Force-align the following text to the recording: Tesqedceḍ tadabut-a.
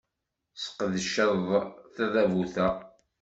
Tesqedceḍ 0.55 1.45
tadabut-a. 1.95 2.67